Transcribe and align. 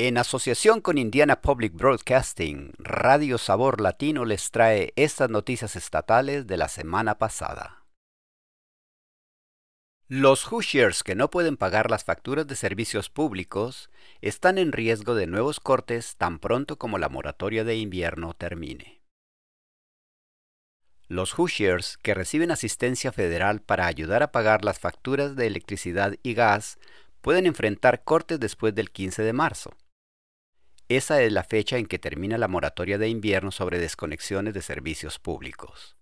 En 0.00 0.16
asociación 0.16 0.80
con 0.80 0.96
Indiana 0.96 1.40
Public 1.40 1.74
Broadcasting, 1.74 2.72
Radio 2.78 3.36
Sabor 3.36 3.80
Latino 3.80 4.24
les 4.24 4.52
trae 4.52 4.92
estas 4.94 5.28
noticias 5.28 5.74
estatales 5.74 6.46
de 6.46 6.56
la 6.56 6.68
semana 6.68 7.18
pasada. 7.18 7.84
Los 10.06 10.52
Hoosiers 10.52 11.02
que 11.02 11.16
no 11.16 11.30
pueden 11.30 11.56
pagar 11.56 11.90
las 11.90 12.04
facturas 12.04 12.46
de 12.46 12.54
servicios 12.54 13.10
públicos 13.10 13.90
están 14.20 14.58
en 14.58 14.70
riesgo 14.70 15.16
de 15.16 15.26
nuevos 15.26 15.58
cortes 15.58 16.14
tan 16.14 16.38
pronto 16.38 16.78
como 16.78 16.98
la 16.98 17.08
moratoria 17.08 17.64
de 17.64 17.74
invierno 17.74 18.34
termine. 18.34 19.02
Los 21.08 21.36
Hoosiers 21.36 21.98
que 21.98 22.14
reciben 22.14 22.52
asistencia 22.52 23.10
federal 23.10 23.62
para 23.62 23.86
ayudar 23.86 24.22
a 24.22 24.30
pagar 24.30 24.64
las 24.64 24.78
facturas 24.78 25.34
de 25.34 25.48
electricidad 25.48 26.14
y 26.22 26.34
gas 26.34 26.78
pueden 27.20 27.46
enfrentar 27.46 28.04
cortes 28.04 28.38
después 28.38 28.76
del 28.76 28.92
15 28.92 29.24
de 29.24 29.32
marzo. 29.32 29.74
Esa 30.88 31.20
es 31.20 31.30
la 31.30 31.44
fecha 31.44 31.76
en 31.76 31.84
que 31.84 31.98
termina 31.98 32.38
la 32.38 32.48
moratoria 32.48 32.96
de 32.96 33.10
invierno 33.10 33.50
sobre 33.50 33.78
desconexiones 33.78 34.54
de 34.54 34.62
servicios 34.62 35.18
públicos. 35.18 35.98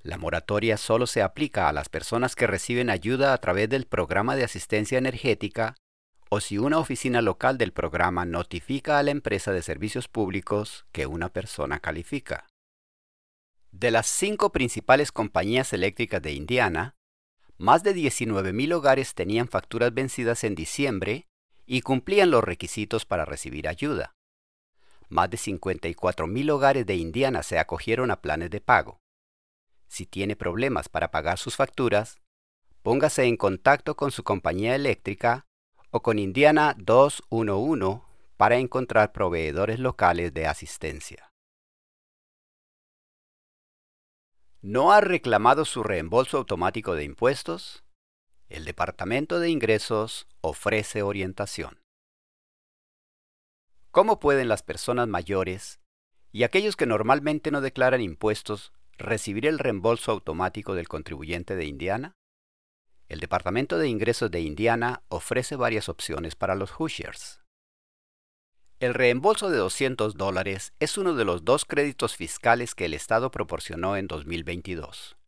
La 0.00 0.16
moratoria 0.16 0.78
solo 0.78 1.06
se 1.06 1.20
aplica 1.20 1.68
a 1.68 1.72
las 1.72 1.90
personas 1.90 2.34
que 2.34 2.46
reciben 2.46 2.88
ayuda 2.88 3.34
a 3.34 3.38
través 3.38 3.68
del 3.68 3.86
programa 3.86 4.34
de 4.34 4.44
asistencia 4.44 4.96
energética 4.96 5.74
o 6.30 6.40
si 6.40 6.56
una 6.56 6.78
oficina 6.78 7.20
local 7.20 7.58
del 7.58 7.72
programa 7.72 8.24
notifica 8.24 8.98
a 8.98 9.02
la 9.02 9.10
empresa 9.10 9.52
de 9.52 9.60
servicios 9.60 10.08
públicos 10.08 10.86
que 10.92 11.04
una 11.04 11.28
persona 11.28 11.78
califica. 11.78 12.46
De 13.70 13.90
las 13.90 14.06
cinco 14.06 14.50
principales 14.50 15.12
compañías 15.12 15.74
eléctricas 15.74 16.22
de 16.22 16.32
Indiana, 16.32 16.96
más 17.58 17.82
de 17.82 17.94
19.000 17.94 18.72
hogares 18.72 19.14
tenían 19.14 19.46
facturas 19.46 19.92
vencidas 19.92 20.42
en 20.42 20.54
diciembre 20.54 21.26
y 21.66 21.82
cumplían 21.82 22.30
los 22.30 22.42
requisitos 22.42 23.04
para 23.04 23.26
recibir 23.26 23.68
ayuda 23.68 24.14
más 25.12 25.30
de 25.30 25.36
54.000 25.36 26.50
hogares 26.50 26.86
de 26.86 26.96
Indiana 26.96 27.42
se 27.42 27.58
acogieron 27.58 28.10
a 28.10 28.20
planes 28.20 28.50
de 28.50 28.60
pago. 28.60 28.98
Si 29.86 30.06
tiene 30.06 30.36
problemas 30.36 30.88
para 30.88 31.10
pagar 31.10 31.38
sus 31.38 31.54
facturas, 31.54 32.18
póngase 32.82 33.24
en 33.24 33.36
contacto 33.36 33.94
con 33.94 34.10
su 34.10 34.24
compañía 34.24 34.74
eléctrica 34.74 35.46
o 35.90 36.02
con 36.02 36.18
Indiana 36.18 36.74
211 36.78 38.00
para 38.38 38.56
encontrar 38.56 39.12
proveedores 39.12 39.78
locales 39.78 40.32
de 40.32 40.46
asistencia. 40.46 41.30
¿No 44.62 44.92
ha 44.92 45.00
reclamado 45.00 45.64
su 45.66 45.82
reembolso 45.82 46.38
automático 46.38 46.94
de 46.94 47.04
impuestos? 47.04 47.84
El 48.48 48.64
Departamento 48.64 49.40
de 49.40 49.50
Ingresos 49.50 50.26
ofrece 50.40 51.02
orientación. 51.02 51.81
¿Cómo 53.92 54.20
pueden 54.20 54.48
las 54.48 54.62
personas 54.62 55.06
mayores 55.06 55.78
y 56.32 56.44
aquellos 56.44 56.76
que 56.76 56.86
normalmente 56.86 57.50
no 57.50 57.60
declaran 57.60 58.00
impuestos 58.00 58.72
recibir 58.96 59.44
el 59.46 59.58
reembolso 59.58 60.12
automático 60.12 60.74
del 60.74 60.88
contribuyente 60.88 61.56
de 61.56 61.66
Indiana? 61.66 62.16
El 63.10 63.20
Departamento 63.20 63.76
de 63.76 63.88
Ingresos 63.88 64.30
de 64.30 64.40
Indiana 64.40 65.02
ofrece 65.08 65.56
varias 65.56 65.90
opciones 65.90 66.36
para 66.36 66.54
los 66.54 66.70
Hoosiers. 66.70 67.42
El 68.80 68.94
reembolso 68.94 69.50
de 69.50 69.58
200 69.58 70.14
dólares 70.14 70.72
es 70.80 70.96
uno 70.96 71.14
de 71.14 71.26
los 71.26 71.44
dos 71.44 71.66
créditos 71.66 72.16
fiscales 72.16 72.74
que 72.74 72.86
el 72.86 72.94
Estado 72.94 73.30
proporcionó 73.30 73.98
en 73.98 74.06
2022. 74.06 75.18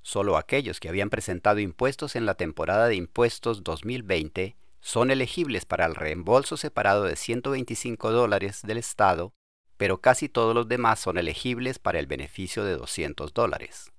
Solo 0.00 0.38
aquellos 0.38 0.80
que 0.80 0.88
habían 0.88 1.10
presentado 1.10 1.60
impuestos 1.60 2.16
en 2.16 2.24
la 2.24 2.34
temporada 2.34 2.88
de 2.88 2.94
impuestos 2.94 3.62
2020 3.62 4.56
son 4.84 5.10
elegibles 5.10 5.64
para 5.64 5.86
el 5.86 5.94
reembolso 5.94 6.58
separado 6.58 7.04
de 7.04 7.16
125 7.16 8.12
dólares 8.12 8.60
del 8.62 8.76
Estado, 8.76 9.32
pero 9.78 10.02
casi 10.02 10.28
todos 10.28 10.54
los 10.54 10.68
demás 10.68 11.00
son 11.00 11.16
elegibles 11.16 11.78
para 11.78 11.98
el 11.98 12.06
beneficio 12.06 12.64
de 12.64 12.76
200 12.76 13.32
dólares. 13.32 13.90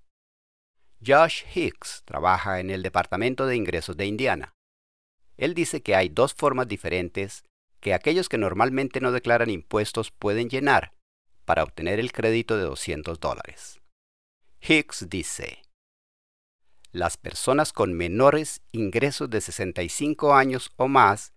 Josh 1.04 1.42
Hicks 1.56 2.04
trabaja 2.06 2.60
en 2.60 2.70
el 2.70 2.84
Departamento 2.84 3.48
de 3.48 3.56
Ingresos 3.56 3.98
de 3.98 4.06
Indiana. 4.06 4.54
Él 5.38 5.56
dice 5.56 5.82
que 5.82 5.96
hay 5.96 6.08
dos 6.08 6.36
formas 6.36 6.68
diferentes 6.68 7.46
que 7.80 7.96
aquellos 7.96 8.30
que 8.30 8.38
normalmente 8.38 9.02
no 9.02 9.12
declaran 9.12 9.50
impuestos 9.50 10.12
pueden 10.12 10.52
llenar 10.52 10.94
para 11.46 11.64
obtener 11.64 12.00
el 12.00 12.12
crédito 12.12 12.58
de 12.58 12.64
200 12.64 13.20
dólares. 13.20 13.82
Hicks 14.62 15.10
dice, 15.10 15.64
las 16.96 17.18
personas 17.18 17.74
con 17.74 17.94
menores 17.94 18.62
ingresos 18.72 19.30
de 19.30 19.42
65 19.42 20.34
años 20.34 20.72
o 20.78 20.88
más 20.88 21.34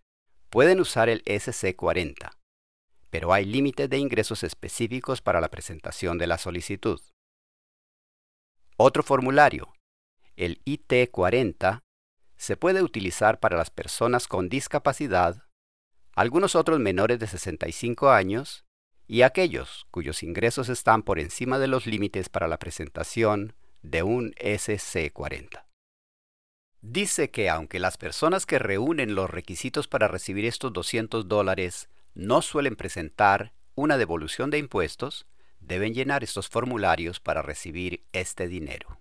pueden 0.50 0.78
usar 0.78 1.08
el 1.08 1.24
SC40, 1.24 2.30
pero 3.10 3.32
hay 3.32 3.44
límites 3.44 3.90
de 3.90 3.98
ingresos 3.98 4.44
específicos 4.44 5.20
para 5.20 5.40
la 5.40 5.50
presentación 5.50 6.16
de 6.16 6.28
la 6.28 6.38
solicitud. 6.38 7.00
Otro 8.76 9.02
formulario, 9.02 9.74
el 10.36 10.62
IT40, 10.64 11.80
se 12.36 12.56
puede 12.56 12.80
utilizar 12.84 13.40
para 13.40 13.56
las 13.56 13.70
personas 13.70 14.28
con 14.28 14.48
discapacidad, 14.48 15.42
algunos 16.14 16.54
otros 16.54 16.78
menores 16.78 17.18
de 17.18 17.26
65 17.26 18.10
años 18.10 18.64
y 19.08 19.22
aquellos 19.22 19.88
cuyos 19.90 20.22
ingresos 20.22 20.68
están 20.68 21.02
por 21.02 21.18
encima 21.18 21.58
de 21.58 21.66
los 21.66 21.86
límites 21.86 22.28
para 22.28 22.46
la 22.46 22.60
presentación 22.60 23.54
de 23.90 24.02
un 24.02 24.32
SC40. 24.34 25.64
Dice 26.80 27.30
que 27.30 27.50
aunque 27.50 27.80
las 27.80 27.96
personas 27.96 28.46
que 28.46 28.58
reúnen 28.58 29.14
los 29.14 29.28
requisitos 29.28 29.88
para 29.88 30.08
recibir 30.08 30.44
estos 30.44 30.72
200 30.72 31.26
dólares 31.26 31.88
no 32.14 32.42
suelen 32.42 32.76
presentar 32.76 33.52
una 33.74 33.98
devolución 33.98 34.50
de 34.50 34.58
impuestos, 34.58 35.26
deben 35.60 35.94
llenar 35.94 36.22
estos 36.22 36.48
formularios 36.48 37.20
para 37.20 37.42
recibir 37.42 38.04
este 38.12 38.46
dinero. 38.46 38.98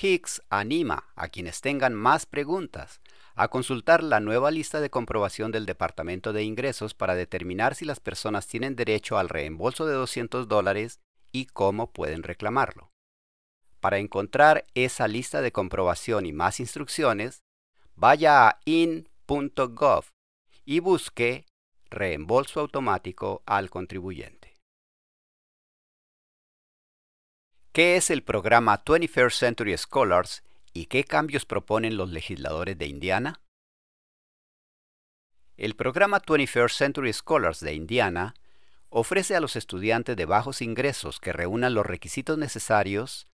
Hicks 0.00 0.42
anima 0.48 1.08
a 1.16 1.28
quienes 1.28 1.60
tengan 1.60 1.94
más 1.94 2.26
preguntas 2.26 3.00
a 3.34 3.48
consultar 3.48 4.02
la 4.02 4.20
nueva 4.20 4.50
lista 4.50 4.80
de 4.80 4.90
comprobación 4.90 5.50
del 5.50 5.66
Departamento 5.66 6.32
de 6.32 6.44
Ingresos 6.44 6.94
para 6.94 7.16
determinar 7.16 7.74
si 7.74 7.84
las 7.84 7.98
personas 7.98 8.46
tienen 8.46 8.76
derecho 8.76 9.18
al 9.18 9.28
reembolso 9.28 9.86
de 9.86 9.94
200 9.94 10.46
dólares 10.46 11.00
y 11.32 11.46
cómo 11.46 11.92
pueden 11.92 12.22
reclamarlo. 12.22 12.87
Para 13.80 13.98
encontrar 13.98 14.66
esa 14.74 15.06
lista 15.06 15.40
de 15.40 15.52
comprobación 15.52 16.26
y 16.26 16.32
más 16.32 16.58
instrucciones, 16.58 17.44
vaya 17.94 18.48
a 18.48 18.60
in.gov 18.64 20.04
y 20.64 20.80
busque 20.80 21.46
reembolso 21.88 22.60
automático 22.60 23.42
al 23.46 23.70
contribuyente. 23.70 24.56
¿Qué 27.72 27.96
es 27.96 28.10
el 28.10 28.22
programa 28.24 28.84
21st 28.84 29.32
Century 29.38 29.76
Scholars 29.76 30.42
y 30.72 30.86
qué 30.86 31.04
cambios 31.04 31.44
proponen 31.44 31.96
los 31.96 32.10
legisladores 32.10 32.76
de 32.76 32.86
Indiana? 32.86 33.40
El 35.56 35.76
programa 35.76 36.20
21st 36.20 36.72
Century 36.72 37.12
Scholars 37.12 37.60
de 37.60 37.74
Indiana 37.74 38.34
ofrece 38.90 39.36
a 39.36 39.40
los 39.40 39.54
estudiantes 39.54 40.16
de 40.16 40.24
bajos 40.24 40.60
ingresos 40.62 41.20
que 41.20 41.32
reúnan 41.32 41.74
los 41.74 41.86
requisitos 41.86 42.36
necesarios 42.36 43.27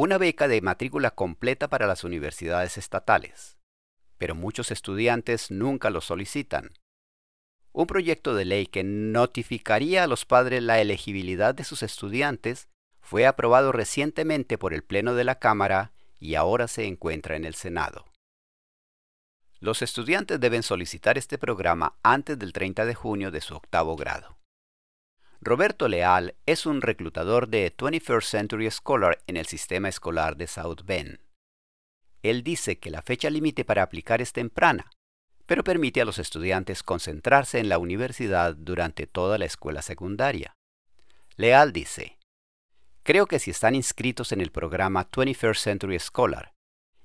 una 0.00 0.16
beca 0.16 0.48
de 0.48 0.62
matrícula 0.62 1.10
completa 1.10 1.68
para 1.68 1.86
las 1.86 2.04
universidades 2.04 2.78
estatales, 2.78 3.58
pero 4.16 4.34
muchos 4.34 4.70
estudiantes 4.70 5.50
nunca 5.50 5.90
lo 5.90 6.00
solicitan. 6.00 6.70
Un 7.72 7.86
proyecto 7.86 8.34
de 8.34 8.46
ley 8.46 8.64
que 8.66 8.82
notificaría 8.82 10.02
a 10.02 10.06
los 10.06 10.24
padres 10.24 10.62
la 10.62 10.80
elegibilidad 10.80 11.54
de 11.54 11.64
sus 11.64 11.82
estudiantes 11.82 12.70
fue 13.02 13.26
aprobado 13.26 13.72
recientemente 13.72 14.56
por 14.56 14.72
el 14.72 14.82
Pleno 14.82 15.12
de 15.12 15.24
la 15.24 15.38
Cámara 15.38 15.92
y 16.18 16.34
ahora 16.34 16.66
se 16.66 16.86
encuentra 16.86 17.36
en 17.36 17.44
el 17.44 17.54
Senado. 17.54 18.06
Los 19.58 19.82
estudiantes 19.82 20.40
deben 20.40 20.62
solicitar 20.62 21.18
este 21.18 21.36
programa 21.36 21.98
antes 22.02 22.38
del 22.38 22.54
30 22.54 22.86
de 22.86 22.94
junio 22.94 23.30
de 23.30 23.42
su 23.42 23.54
octavo 23.54 23.96
grado. 23.96 24.39
Roberto 25.42 25.88
Leal 25.88 26.34
es 26.44 26.66
un 26.66 26.82
reclutador 26.82 27.48
de 27.48 27.74
21st 27.74 28.24
Century 28.24 28.70
Scholar 28.70 29.22
en 29.26 29.38
el 29.38 29.46
sistema 29.46 29.88
escolar 29.88 30.36
de 30.36 30.46
South 30.46 30.82
Bend. 30.84 31.18
Él 32.22 32.42
dice 32.42 32.78
que 32.78 32.90
la 32.90 33.00
fecha 33.00 33.30
límite 33.30 33.64
para 33.64 33.82
aplicar 33.82 34.20
es 34.20 34.34
temprana, 34.34 34.90
pero 35.46 35.64
permite 35.64 36.02
a 36.02 36.04
los 36.04 36.18
estudiantes 36.18 36.82
concentrarse 36.82 37.58
en 37.58 37.70
la 37.70 37.78
universidad 37.78 38.54
durante 38.54 39.06
toda 39.06 39.38
la 39.38 39.46
escuela 39.46 39.80
secundaria. 39.80 40.52
Leal 41.36 41.72
dice, 41.72 42.18
Creo 43.02 43.24
que 43.24 43.38
si 43.38 43.50
están 43.50 43.74
inscritos 43.74 44.32
en 44.32 44.42
el 44.42 44.52
programa 44.52 45.10
21st 45.10 45.56
Century 45.56 45.98
Scholar 46.00 46.52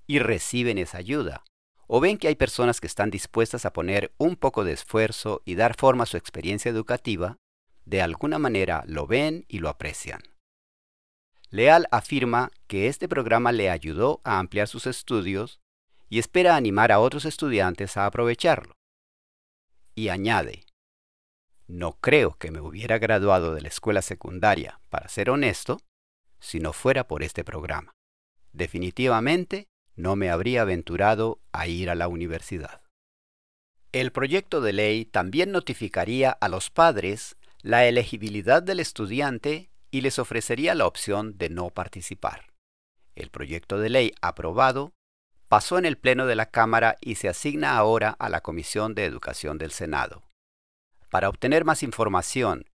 y 0.07 0.19
reciben 0.19 0.77
esa 0.77 0.97
ayuda, 0.97 1.45
o 1.87 2.01
ven 2.01 2.17
que 2.17 2.27
hay 2.27 2.35
personas 2.35 2.81
que 2.81 2.87
están 2.87 3.11
dispuestas 3.11 3.65
a 3.65 3.71
poner 3.71 4.13
un 4.17 4.35
poco 4.35 4.65
de 4.65 4.73
esfuerzo 4.73 5.41
y 5.45 5.55
dar 5.55 5.77
forma 5.77 6.03
a 6.03 6.07
su 6.07 6.17
experiencia 6.17 6.69
educativa, 6.69 7.37
de 7.85 8.01
alguna 8.01 8.39
manera 8.39 8.83
lo 8.87 9.07
ven 9.07 9.45
y 9.47 9.59
lo 9.59 9.69
aprecian. 9.69 10.21
Leal 11.49 11.87
afirma 11.91 12.51
que 12.67 12.87
este 12.87 13.07
programa 13.07 13.51
le 13.51 13.69
ayudó 13.69 14.21
a 14.23 14.39
ampliar 14.39 14.67
sus 14.67 14.87
estudios 14.87 15.61
y 16.09 16.19
espera 16.19 16.55
animar 16.55 16.91
a 16.91 16.99
otros 16.99 17.25
estudiantes 17.25 17.97
a 17.97 18.05
aprovecharlo. 18.05 18.73
Y 19.93 20.09
añade, 20.09 20.65
No 21.67 21.93
creo 21.93 22.37
que 22.37 22.51
me 22.51 22.59
hubiera 22.59 22.97
graduado 22.97 23.55
de 23.55 23.61
la 23.61 23.69
escuela 23.69 24.01
secundaria, 24.01 24.79
para 24.89 25.07
ser 25.07 25.29
honesto, 25.29 25.79
si 26.39 26.59
no 26.59 26.73
fuera 26.73 27.07
por 27.07 27.23
este 27.23 27.43
programa. 27.43 27.91
Definitivamente 28.51 29.67
no 29.95 30.15
me 30.15 30.29
habría 30.29 30.61
aventurado 30.61 31.39
a 31.51 31.67
ir 31.67 31.89
a 31.89 31.95
la 31.95 32.07
universidad. 32.07 32.81
El 33.91 34.11
proyecto 34.11 34.59
de 34.61 34.73
ley 34.73 35.05
también 35.05 35.51
notificaría 35.51 36.31
a 36.31 36.49
los 36.49 36.69
padres 36.69 37.37
la 37.65 37.85
elegibilidad 37.87 38.61
del 38.61 38.79
estudiante 38.79 39.71
y 39.89 40.01
les 40.01 40.19
ofrecería 40.19 40.75
la 40.75 40.85
opción 40.85 41.35
de 41.39 41.49
no 41.49 41.71
participar. 41.71 42.53
El 43.15 43.31
proyecto 43.31 43.79
de 43.79 43.89
ley 43.89 44.13
aprobado 44.21 44.93
pasó 45.47 45.79
en 45.79 45.85
el 45.85 45.97
Pleno 45.97 46.27
de 46.27 46.35
la 46.35 46.51
Cámara 46.51 46.95
y 47.01 47.15
se 47.15 47.27
asigna 47.27 47.75
ahora 47.75 48.15
a 48.19 48.29
la 48.29 48.41
Comisión 48.41 48.93
de 48.93 49.05
Educación 49.05 49.57
del 49.57 49.71
Senado. 49.71 50.21
Para 51.09 51.27
obtener 51.27 51.65
más 51.65 51.81
información 51.81 52.69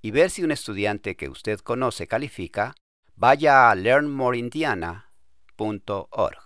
y 0.00 0.12
ver 0.12 0.30
si 0.30 0.44
un 0.44 0.52
estudiante 0.52 1.16
que 1.16 1.28
usted 1.28 1.58
conoce 1.58 2.06
califica, 2.06 2.76
vaya 3.16 3.68
a 3.68 3.74
learnmoreindiana.org. 3.74 6.45